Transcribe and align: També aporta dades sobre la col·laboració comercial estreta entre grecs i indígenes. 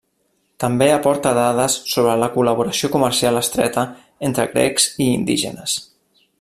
També 0.61 0.85
aporta 0.93 1.33
dades 1.39 1.75
sobre 1.91 2.15
la 2.23 2.29
col·laboració 2.37 2.91
comercial 2.97 3.39
estreta 3.43 3.87
entre 4.31 4.51
grecs 4.55 4.93
i 5.07 5.11
indígenes. 5.21 5.81